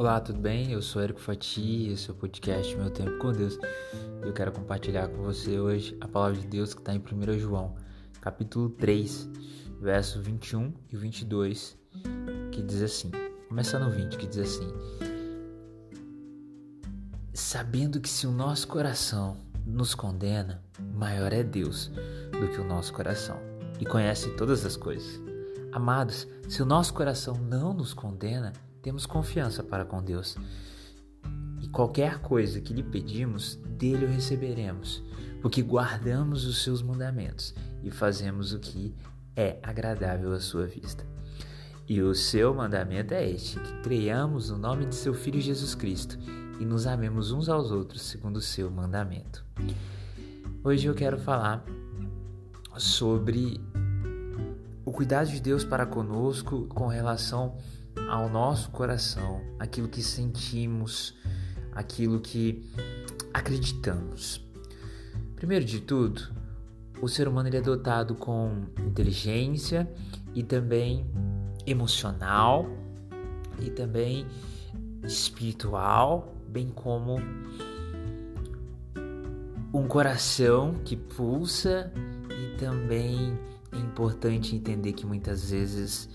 Olá, 0.00 0.18
tudo 0.18 0.40
bem? 0.40 0.72
Eu 0.72 0.80
sou 0.80 1.02
Érico 1.02 1.20
Fati, 1.20 1.90
esse 1.90 2.08
é 2.08 2.12
o 2.14 2.16
podcast 2.16 2.74
Meu 2.74 2.88
Tempo 2.88 3.18
com 3.18 3.32
Deus. 3.32 3.58
Eu 4.22 4.32
quero 4.32 4.50
compartilhar 4.50 5.08
com 5.08 5.22
você 5.22 5.60
hoje 5.60 5.94
a 6.00 6.08
palavra 6.08 6.40
de 6.40 6.46
Deus 6.46 6.72
que 6.72 6.80
está 6.80 6.94
em 6.94 6.98
1 6.98 7.38
João, 7.38 7.74
capítulo 8.18 8.70
3, 8.70 9.28
verso 9.78 10.22
21 10.22 10.72
e 10.90 10.96
22, 10.96 11.76
que 12.50 12.62
diz 12.62 12.80
assim, 12.80 13.10
começando 13.46 13.84
no 13.84 13.90
20, 13.90 14.16
que 14.16 14.26
diz 14.26 14.38
assim: 14.38 14.72
Sabendo 17.34 18.00
que 18.00 18.08
se 18.08 18.26
o 18.26 18.32
nosso 18.32 18.68
coração 18.68 19.36
nos 19.66 19.94
condena, 19.94 20.62
maior 20.94 21.30
é 21.30 21.42
Deus 21.42 21.88
do 22.32 22.48
que 22.48 22.58
o 22.58 22.64
nosso 22.64 22.90
coração 22.94 23.38
e 23.78 23.84
conhece 23.84 24.30
todas 24.30 24.64
as 24.64 24.78
coisas. 24.78 25.20
Amados, 25.72 26.26
se 26.48 26.62
o 26.62 26.64
nosso 26.64 26.94
coração 26.94 27.34
não 27.34 27.74
nos 27.74 27.92
condena, 27.92 28.54
temos 28.82 29.06
confiança 29.06 29.62
para 29.62 29.84
com 29.84 30.02
Deus. 30.02 30.36
E 31.60 31.68
qualquer 31.68 32.20
coisa 32.20 32.60
que 32.60 32.72
lhe 32.72 32.82
pedimos, 32.82 33.56
dele 33.56 34.06
o 34.06 34.08
receberemos, 34.08 35.02
porque 35.40 35.62
guardamos 35.62 36.46
os 36.46 36.62
seus 36.62 36.82
mandamentos 36.82 37.54
e 37.82 37.90
fazemos 37.90 38.52
o 38.52 38.58
que 38.58 38.94
é 39.36 39.58
agradável 39.62 40.32
à 40.32 40.40
sua 40.40 40.66
vista. 40.66 41.06
E 41.88 42.00
o 42.00 42.14
seu 42.14 42.54
mandamento 42.54 43.12
é 43.14 43.28
este: 43.28 43.58
que 43.58 43.72
creiamos 43.82 44.50
no 44.50 44.58
nome 44.58 44.86
de 44.86 44.94
seu 44.94 45.12
Filho 45.12 45.40
Jesus 45.40 45.74
Cristo 45.74 46.18
e 46.60 46.64
nos 46.64 46.86
amemos 46.86 47.32
uns 47.32 47.48
aos 47.48 47.70
outros 47.70 48.02
segundo 48.02 48.36
o 48.36 48.42
seu 48.42 48.70
mandamento. 48.70 49.44
Hoje 50.62 50.86
eu 50.86 50.94
quero 50.94 51.18
falar 51.18 51.64
sobre 52.76 53.60
o 54.84 54.92
cuidado 54.92 55.30
de 55.30 55.40
Deus 55.40 55.64
para 55.64 55.86
conosco 55.86 56.66
com 56.66 56.86
relação 56.86 57.56
ao 58.08 58.28
nosso 58.28 58.70
coração, 58.70 59.40
aquilo 59.58 59.88
que 59.88 60.02
sentimos, 60.02 61.14
aquilo 61.72 62.20
que 62.20 62.68
acreditamos. 63.32 64.44
Primeiro 65.36 65.64
de 65.64 65.80
tudo, 65.80 66.22
o 67.00 67.08
ser 67.08 67.28
humano 67.28 67.48
ele 67.48 67.56
é 67.56 67.62
dotado 67.62 68.14
com 68.14 68.66
inteligência 68.86 69.90
e 70.34 70.42
também 70.42 71.06
emocional 71.66 72.66
e 73.58 73.70
também 73.70 74.26
espiritual, 75.04 76.34
bem 76.48 76.68
como 76.68 77.16
um 79.72 79.86
coração 79.86 80.74
que 80.84 80.96
pulsa 80.96 81.92
e 82.28 82.56
também 82.58 83.38
é 83.72 83.78
importante 83.78 84.54
entender 84.54 84.92
que 84.92 85.06
muitas 85.06 85.50
vezes 85.50 86.08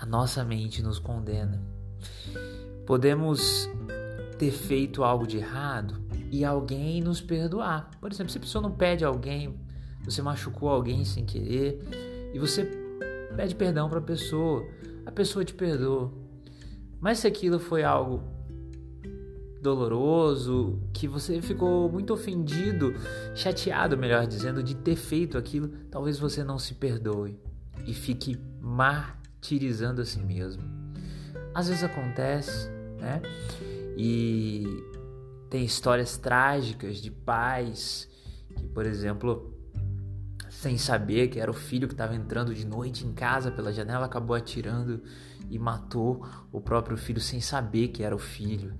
a 0.00 0.06
nossa 0.06 0.44
mente 0.44 0.80
nos 0.80 0.98
condena. 0.98 1.60
Podemos 2.86 3.68
ter 4.38 4.52
feito 4.52 5.02
algo 5.02 5.26
de 5.26 5.38
errado 5.38 6.00
e 6.30 6.44
alguém 6.44 7.02
nos 7.02 7.20
perdoar. 7.20 7.90
Por 8.00 8.12
exemplo, 8.12 8.30
se 8.30 8.38
a 8.38 8.40
pessoa 8.40 8.62
não 8.62 8.70
pede 8.70 9.04
alguém, 9.04 9.58
você 10.04 10.22
machucou 10.22 10.68
alguém 10.68 11.04
sem 11.04 11.24
querer 11.24 11.80
e 12.32 12.38
você 12.38 12.64
pede 13.36 13.56
perdão 13.56 13.88
para 13.88 13.98
a 13.98 14.02
pessoa, 14.02 14.64
a 15.04 15.10
pessoa 15.10 15.44
te 15.44 15.52
perdoa. 15.52 16.12
Mas 17.00 17.18
se 17.18 17.26
aquilo 17.26 17.58
foi 17.58 17.82
algo 17.82 18.22
doloroso, 19.60 20.78
que 20.92 21.08
você 21.08 21.42
ficou 21.42 21.90
muito 21.90 22.12
ofendido, 22.12 22.94
chateado, 23.34 23.98
melhor 23.98 24.28
dizendo, 24.28 24.62
de 24.62 24.76
ter 24.76 24.94
feito 24.94 25.36
aquilo, 25.36 25.68
talvez 25.90 26.20
você 26.20 26.44
não 26.44 26.56
se 26.56 26.74
perdoe 26.74 27.36
e 27.84 27.92
fique 27.92 28.38
martirizando 29.38 30.02
a 30.02 30.04
si 30.04 30.18
mesmo. 30.18 30.62
Às 31.54 31.68
vezes 31.68 31.84
acontece, 31.84 32.68
né? 32.98 33.22
E 33.96 34.64
tem 35.48 35.64
histórias 35.64 36.16
trágicas 36.16 36.98
de 36.98 37.10
pais 37.10 38.08
que, 38.56 38.66
por 38.66 38.84
exemplo, 38.84 39.54
sem 40.50 40.76
saber 40.76 41.28
que 41.28 41.40
era 41.40 41.50
o 41.50 41.54
filho 41.54 41.88
que 41.88 41.94
estava 41.94 42.14
entrando 42.14 42.54
de 42.54 42.66
noite 42.66 43.06
em 43.06 43.12
casa 43.12 43.50
pela 43.50 43.72
janela, 43.72 44.06
acabou 44.06 44.36
atirando 44.36 45.02
e 45.48 45.58
matou 45.58 46.26
o 46.52 46.60
próprio 46.60 46.96
filho 46.96 47.20
sem 47.20 47.40
saber 47.40 47.88
que 47.88 48.02
era 48.02 48.14
o 48.14 48.18
filho. 48.18 48.74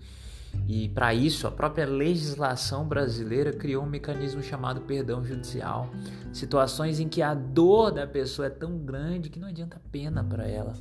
E 0.67 0.89
para 0.91 1.15
isso, 1.15 1.47
a 1.47 1.51
própria 1.51 1.87
legislação 1.87 2.87
brasileira 2.87 3.53
criou 3.53 3.85
um 3.85 3.89
mecanismo 3.89 4.43
chamado 4.43 4.83
perdão 4.83 5.25
judicial. 5.25 5.91
Situações 6.33 7.01
em 7.01 7.09
que 7.09 7.23
a 7.23 7.35
dor 7.35 7.91
da 7.91 8.07
pessoa 8.07 8.47
é 8.47 8.51
tão 8.51 8.79
grande 8.79 9.31
que 9.31 9.41
não 9.41 9.49
adianta 9.49 9.81
pena 9.91 10.23
para 10.23 10.47
ela, 10.47 10.75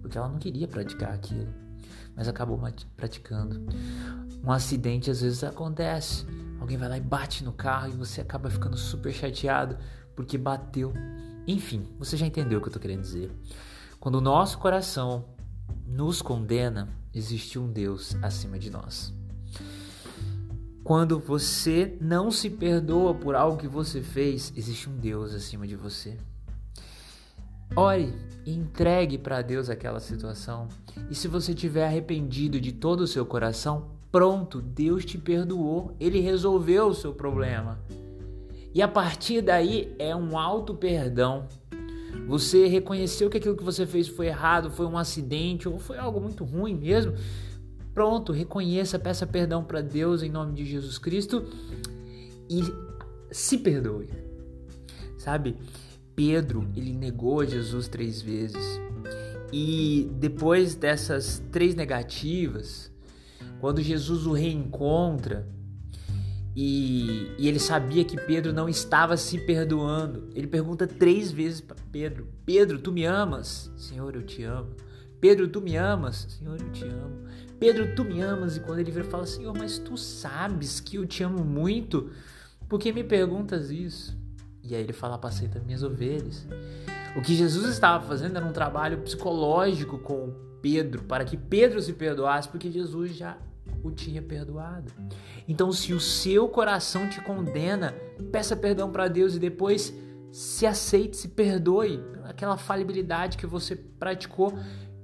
porque 0.00 0.16
ela 0.16 0.28
não 0.28 0.38
queria 0.38 0.66
praticar 0.66 1.12
aquilo, 1.12 1.52
mas 2.16 2.26
acabou 2.26 2.58
praticando. 2.96 3.66
Um 4.42 4.50
acidente 4.50 5.10
às 5.10 5.20
vezes 5.20 5.44
acontece. 5.44 6.26
Alguém 6.60 6.78
vai 6.78 6.88
lá 6.88 6.96
e 6.96 7.00
bate 7.00 7.44
no 7.44 7.52
carro 7.52 7.88
e 7.88 7.96
você 7.96 8.22
acaba 8.22 8.48
ficando 8.48 8.76
super 8.76 9.12
chateado 9.12 9.76
porque 10.16 10.38
bateu. 10.38 10.92
Enfim, 11.46 11.86
você 11.98 12.16
já 12.16 12.26
entendeu 12.26 12.58
o 12.58 12.62
que 12.62 12.68
eu 12.68 12.70
estou 12.70 12.80
querendo 12.80 13.02
dizer. 13.02 13.30
Quando 14.00 14.16
o 14.16 14.20
nosso 14.20 14.58
coração 14.58 15.26
nos 15.86 16.22
condena, 16.22 16.88
existe 17.12 17.58
um 17.58 17.70
Deus 17.70 18.16
acima 18.22 18.58
de 18.58 18.70
nós. 18.70 19.13
Quando 20.84 21.18
você 21.18 21.96
não 21.98 22.30
se 22.30 22.50
perdoa 22.50 23.14
por 23.14 23.34
algo 23.34 23.56
que 23.56 23.66
você 23.66 24.02
fez, 24.02 24.52
existe 24.54 24.90
um 24.90 24.94
Deus 24.94 25.32
acima 25.34 25.66
de 25.66 25.74
você. 25.74 26.18
Ore 27.74 28.12
entregue 28.46 29.16
para 29.16 29.40
Deus 29.40 29.70
aquela 29.70 29.98
situação. 29.98 30.68
E 31.10 31.14
se 31.14 31.26
você 31.26 31.54
tiver 31.54 31.86
arrependido 31.86 32.60
de 32.60 32.70
todo 32.70 33.00
o 33.00 33.06
seu 33.06 33.24
coração, 33.24 33.92
pronto, 34.12 34.60
Deus 34.60 35.06
te 35.06 35.16
perdoou, 35.16 35.96
ele 35.98 36.20
resolveu 36.20 36.88
o 36.88 36.94
seu 36.94 37.14
problema. 37.14 37.78
E 38.74 38.82
a 38.82 38.88
partir 38.88 39.40
daí 39.40 39.94
é 39.98 40.14
um 40.14 40.36
auto 40.36 40.74
perdão. 40.74 41.48
Você 42.28 42.66
reconheceu 42.66 43.30
que 43.30 43.38
aquilo 43.38 43.56
que 43.56 43.64
você 43.64 43.86
fez 43.86 44.06
foi 44.06 44.26
errado, 44.26 44.70
foi 44.70 44.84
um 44.84 44.98
acidente 44.98 45.66
ou 45.66 45.78
foi 45.78 45.96
algo 45.96 46.20
muito 46.20 46.44
ruim 46.44 46.74
mesmo. 46.74 47.14
Pronto, 47.94 48.32
reconheça, 48.32 48.98
peça 48.98 49.24
perdão 49.24 49.62
para 49.62 49.80
Deus 49.80 50.22
em 50.22 50.28
nome 50.28 50.52
de 50.52 50.64
Jesus 50.64 50.98
Cristo 50.98 51.46
e 52.50 52.62
se 53.30 53.56
perdoe. 53.58 54.10
Sabe? 55.16 55.56
Pedro, 56.16 56.68
ele 56.76 56.92
negou 56.92 57.44
Jesus 57.44 57.86
três 57.86 58.20
vezes. 58.20 58.80
E 59.52 60.10
depois 60.18 60.74
dessas 60.74 61.40
três 61.52 61.76
negativas, 61.76 62.90
quando 63.60 63.80
Jesus 63.80 64.26
o 64.26 64.32
reencontra, 64.32 65.48
e, 66.56 67.32
e, 67.36 67.48
ele 67.48 67.58
sabia 67.58 68.04
que 68.04 68.16
Pedro 68.16 68.52
não 68.52 68.68
estava 68.68 69.16
se 69.16 69.38
perdoando. 69.38 70.28
Ele 70.34 70.46
pergunta 70.46 70.86
três 70.86 71.32
vezes 71.32 71.60
para 71.60 71.76
Pedro: 71.90 72.28
Pedro, 72.46 72.78
tu 72.78 72.92
me 72.92 73.04
amas? 73.04 73.70
Senhor, 73.76 74.14
eu 74.14 74.22
te 74.22 74.44
amo. 74.44 74.70
Pedro, 75.24 75.48
tu 75.48 75.62
me 75.62 75.74
amas? 75.74 76.26
Senhor, 76.28 76.60
eu 76.60 76.70
te 76.70 76.84
amo. 76.84 77.24
Pedro, 77.58 77.94
tu 77.94 78.04
me 78.04 78.20
amas? 78.20 78.58
E 78.58 78.60
quando 78.60 78.80
ele 78.80 78.90
vira, 78.90 79.04
fala: 79.04 79.24
Senhor, 79.24 79.56
mas 79.56 79.78
tu 79.78 79.96
sabes 79.96 80.80
que 80.80 80.96
eu 80.96 81.06
te 81.06 81.22
amo 81.22 81.42
muito. 81.42 82.10
Por 82.68 82.78
que 82.78 82.92
me 82.92 83.02
perguntas 83.02 83.70
isso? 83.70 84.14
E 84.62 84.74
aí 84.74 84.82
ele 84.82 84.92
fala: 84.92 85.14
Apacenta 85.14 85.58
minhas 85.60 85.82
ovelhas. 85.82 86.46
O 87.16 87.22
que 87.22 87.34
Jesus 87.34 87.70
estava 87.70 88.06
fazendo 88.06 88.36
era 88.36 88.44
um 88.44 88.52
trabalho 88.52 88.98
psicológico 88.98 89.98
com 89.98 90.34
Pedro, 90.60 91.04
para 91.04 91.24
que 91.24 91.38
Pedro 91.38 91.80
se 91.80 91.94
perdoasse, 91.94 92.46
porque 92.46 92.70
Jesus 92.70 93.16
já 93.16 93.38
o 93.82 93.90
tinha 93.90 94.20
perdoado. 94.20 94.92
Então, 95.48 95.72
se 95.72 95.94
o 95.94 96.00
seu 96.00 96.50
coração 96.50 97.08
te 97.08 97.22
condena, 97.22 97.94
peça 98.30 98.54
perdão 98.54 98.92
para 98.92 99.08
Deus 99.08 99.36
e 99.36 99.38
depois 99.38 99.90
se 100.30 100.66
aceite, 100.66 101.16
se 101.16 101.28
perdoe 101.28 102.04
aquela 102.24 102.58
falibilidade 102.58 103.38
que 103.38 103.46
você 103.46 103.74
praticou 103.74 104.52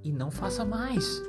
e 0.02 0.12
não 0.12 0.30
faça 0.30 0.64
mais. 0.64 1.22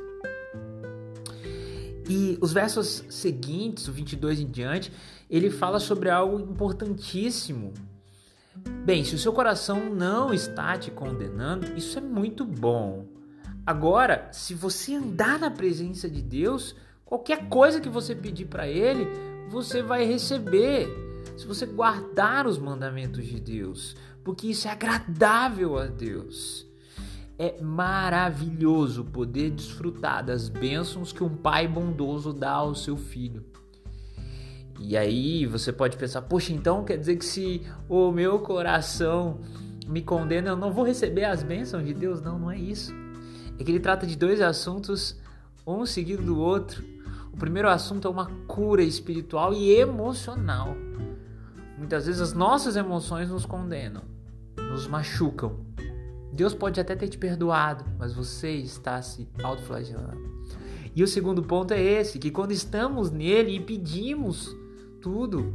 E 2.10 2.38
os 2.42 2.52
versos 2.52 3.04
seguintes, 3.10 3.88
o 3.88 3.92
22 3.92 4.40
em 4.40 4.48
diante, 4.48 4.92
ele 5.30 5.50
fala 5.50 5.80
sobre 5.80 6.10
algo 6.10 6.40
importantíssimo. 6.40 7.74
Bem, 8.86 9.04
se 9.04 9.16
o 9.16 9.20
seu 9.20 9.32
coração 9.32 9.94
não 9.94 10.34
está 10.34 10.78
te 10.78 10.92
condenando, 10.92 11.78
isso 11.78 11.98
é 11.98 12.02
muito 12.02 12.44
bom. 12.44 13.06
Agora, 13.66 14.30
se 14.32 14.54
você 14.54 14.96
andar 14.96 15.40
na 15.40 15.50
presença 15.52 16.10
de 16.10 16.22
Deus, 16.22 16.76
Qualquer 17.12 17.50
coisa 17.50 17.82
que 17.82 17.90
você 17.90 18.16
pedir 18.16 18.46
para 18.46 18.70
Ele, 18.70 19.06
você 19.50 19.84
vai 19.84 20.06
receber. 20.06 20.88
Se 21.36 21.46
você 21.46 21.66
guardar 21.66 22.48
os 22.48 22.58
mandamentos 22.58 23.26
de 23.26 23.38
Deus, 23.38 23.98
porque 24.24 24.48
isso 24.48 24.66
é 24.66 24.72
agradável 24.72 25.78
a 25.78 25.88
Deus. 25.88 26.66
É 27.38 27.62
maravilhoso 27.62 29.06
poder 29.06 29.50
desfrutar 29.52 30.24
das 30.24 30.48
bênçãos 30.48 31.12
que 31.12 31.24
um 31.24 31.36
pai 31.36 31.68
bondoso 31.68 32.34
dá 32.34 32.52
ao 32.52 32.76
seu 32.76 32.96
filho. 32.98 33.44
E 34.80 34.98
aí 34.98 35.46
você 35.46 35.72
pode 35.72 35.98
pensar, 35.98 36.24
poxa, 36.24 36.54
então 36.54 36.84
quer 36.84 36.98
dizer 36.98 37.16
que 37.16 37.26
se 37.26 37.62
o 37.88 38.12
meu 38.12 38.40
coração 38.40 39.40
me 39.88 40.02
condena, 40.02 40.50
eu 40.50 40.56
não 40.56 40.72
vou 40.72 40.84
receber 40.84 41.26
as 41.26 41.44
bênçãos 41.44 41.86
de 41.86 41.94
Deus? 41.94 42.22
Não, 42.22 42.40
não 42.40 42.52
é 42.52 42.58
isso. 42.58 42.94
É 43.60 43.64
que 43.64 43.72
ele 43.72 43.80
trata 43.80 44.08
de 44.08 44.16
dois 44.16 44.42
assuntos 44.42 45.20
um 45.66 45.86
seguido 45.86 46.24
do 46.24 46.40
outro. 46.40 46.84
O 47.32 47.38
primeiro 47.38 47.70
assunto 47.70 48.08
é 48.08 48.12
uma 48.12 48.26
cura 48.48 48.84
espiritual 48.84 49.54
e 49.54 49.72
emocional. 49.72 50.76
Muitas 51.78 52.06
vezes 52.06 52.22
as 52.22 52.34
nossas 52.34 52.76
emoções 52.76 53.30
nos 53.30 53.46
condenam, 53.46 54.04
nos 54.58 54.88
machucam. 54.88 55.60
Deus 56.32 56.54
pode 56.54 56.80
até 56.80 56.96
ter 56.96 57.08
te 57.08 57.18
perdoado, 57.18 57.84
mas 58.00 58.14
você 58.14 58.52
está 58.52 59.02
se 59.02 59.28
autoflagelando. 59.44 60.42
E 60.96 61.04
o 61.04 61.08
segundo 61.08 61.44
ponto 61.44 61.74
é 61.74 61.82
esse, 61.82 62.20
que 62.20 62.32
quando 62.32 62.52
estamos 62.52 63.12
nele 63.12 63.56
e 63.56 63.60
pedimos 63.60 64.56
tudo 65.02 65.54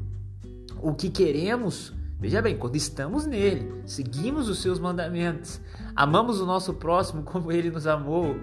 o 0.80 0.94
que 0.94 1.10
queremos, 1.10 1.92
veja 2.18 2.40
bem, 2.40 2.56
quando 2.56 2.76
estamos 2.76 3.26
nele, 3.26 3.82
seguimos 3.86 4.48
os 4.48 4.60
seus 4.60 4.78
mandamentos, 4.78 5.60
amamos 5.94 6.40
o 6.40 6.46
nosso 6.46 6.74
próximo 6.74 7.22
como 7.22 7.52
ele 7.52 7.70
nos 7.70 7.86
amou, 7.86 8.36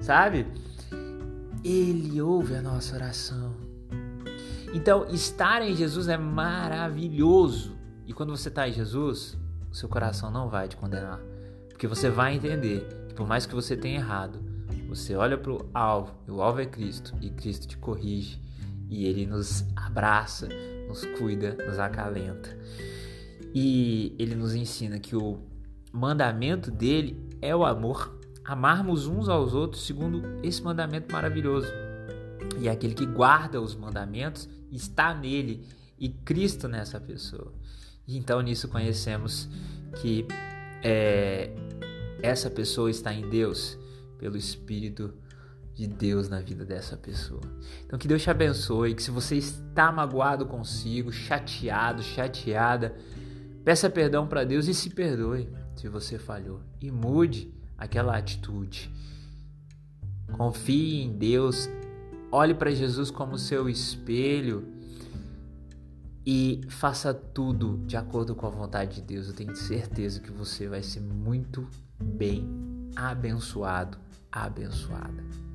sabe? 0.00 0.46
Ele 1.64 2.20
ouve 2.20 2.54
a 2.54 2.62
nossa 2.62 2.94
oração. 2.94 3.54
Então, 4.72 5.06
estar 5.08 5.62
em 5.62 5.74
Jesus 5.74 6.08
é 6.08 6.16
maravilhoso. 6.16 7.76
E 8.06 8.12
quando 8.12 8.36
você 8.36 8.48
está 8.48 8.68
em 8.68 8.72
Jesus, 8.72 9.36
o 9.70 9.74
seu 9.74 9.88
coração 9.88 10.30
não 10.30 10.48
vai 10.48 10.68
te 10.68 10.76
condenar. 10.76 11.20
Porque 11.76 11.86
você 11.86 12.08
vai 12.08 12.34
entender 12.34 12.88
que 13.06 13.14
por 13.14 13.28
mais 13.28 13.44
que 13.44 13.54
você 13.54 13.76
tenha 13.76 13.98
errado, 13.98 14.40
você 14.88 15.14
olha 15.14 15.36
para 15.36 15.52
o 15.52 15.68
alvo, 15.74 16.14
e 16.26 16.30
o 16.30 16.40
alvo 16.40 16.58
é 16.58 16.64
Cristo, 16.64 17.14
e 17.20 17.28
Cristo 17.28 17.68
te 17.68 17.76
corrige, 17.76 18.40
e 18.88 19.04
Ele 19.04 19.26
nos 19.26 19.62
abraça, 19.76 20.48
nos 20.88 21.04
cuida, 21.04 21.54
nos 21.66 21.78
acalenta. 21.78 22.48
E 23.54 24.16
Ele 24.18 24.34
nos 24.34 24.54
ensina 24.54 24.98
que 24.98 25.14
o 25.14 25.38
mandamento 25.92 26.70
dele 26.70 27.22
é 27.42 27.54
o 27.54 27.62
amor, 27.62 28.18
amarmos 28.42 29.06
uns 29.06 29.28
aos 29.28 29.52
outros 29.52 29.86
segundo 29.86 30.22
esse 30.42 30.62
mandamento 30.62 31.12
maravilhoso. 31.12 31.68
E 32.58 32.70
aquele 32.70 32.94
que 32.94 33.04
guarda 33.04 33.60
os 33.60 33.74
mandamentos 33.74 34.48
está 34.72 35.12
nele 35.12 35.62
e 35.98 36.08
Cristo 36.08 36.68
nessa 36.68 36.98
pessoa. 36.98 37.52
Então 38.08 38.40
nisso 38.40 38.66
conhecemos 38.66 39.46
que 40.00 40.26
é, 40.82 41.50
essa 42.26 42.50
pessoa 42.50 42.90
está 42.90 43.12
em 43.12 43.28
Deus 43.28 43.78
pelo 44.18 44.36
Espírito 44.36 45.14
de 45.74 45.86
Deus 45.86 46.28
na 46.28 46.40
vida 46.40 46.64
dessa 46.64 46.96
pessoa. 46.96 47.42
Então 47.84 47.98
que 47.98 48.08
Deus 48.08 48.22
te 48.22 48.30
abençoe, 48.30 48.94
que 48.94 49.02
se 49.02 49.10
você 49.10 49.36
está 49.36 49.92
magoado 49.92 50.46
consigo, 50.46 51.12
chateado, 51.12 52.02
chateada, 52.02 52.94
peça 53.64 53.90
perdão 53.90 54.26
para 54.26 54.44
Deus 54.44 54.68
e 54.68 54.74
se 54.74 54.90
perdoe 54.90 55.48
se 55.74 55.88
você 55.88 56.18
falhou 56.18 56.60
e 56.80 56.90
mude 56.90 57.52
aquela 57.76 58.16
atitude. 58.16 58.90
Confie 60.32 61.02
em 61.02 61.16
Deus, 61.16 61.68
Olhe 62.30 62.54
para 62.54 62.70
Jesus 62.70 63.10
como 63.10 63.38
seu 63.38 63.68
espelho 63.68 64.66
e 66.26 66.60
faça 66.68 67.14
tudo 67.14 67.78
de 67.86 67.96
acordo 67.96 68.34
com 68.34 68.46
a 68.46 68.50
vontade 68.50 68.96
de 68.96 69.02
Deus. 69.02 69.28
Eu 69.28 69.34
tenho 69.34 69.54
certeza 69.54 70.18
que 70.18 70.32
você 70.32 70.66
vai 70.66 70.82
ser 70.82 71.00
muito 71.00 71.68
bem 72.02 72.44
abençoado, 72.96 73.96
abençoada. 74.32 75.45